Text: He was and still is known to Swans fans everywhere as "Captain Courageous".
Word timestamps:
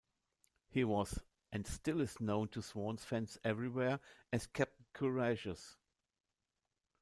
He 0.67 0.83
was 0.83 1.19
and 1.51 1.67
still 1.67 2.01
is 2.01 2.19
known 2.19 2.47
to 2.47 2.61
Swans 2.63 3.05
fans 3.05 3.37
everywhere 3.43 3.99
as 4.33 4.47
"Captain 4.47 4.87
Courageous". 4.93 5.77